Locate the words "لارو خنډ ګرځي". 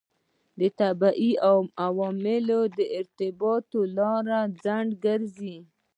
3.97-5.55